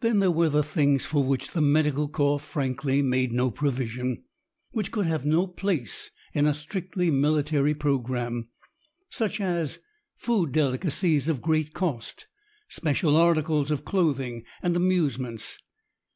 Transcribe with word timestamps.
Then 0.00 0.18
there 0.18 0.32
were 0.32 0.48
the 0.48 0.64
things 0.64 1.06
for 1.06 1.22
which 1.22 1.52
the 1.52 1.60
Medical 1.60 2.08
Corps 2.08 2.40
frankly 2.40 3.02
made 3.02 3.30
no 3.30 3.52
provision, 3.52 4.24
which 4.72 4.90
could 4.90 5.06
have 5.06 5.24
no 5.24 5.46
place 5.46 6.10
in 6.34 6.44
a 6.44 6.54
strictly 6.54 7.08
military 7.08 7.72
programme, 7.72 8.48
such 9.10 9.40
as 9.40 9.78
food 10.16 10.50
delicacies 10.50 11.28
of 11.28 11.40
great 11.40 11.72
cost, 11.72 12.26
special 12.66 13.14
articles 13.16 13.70
of 13.70 13.84
clothing, 13.84 14.42
and 14.60 14.74
amusements. 14.74 15.56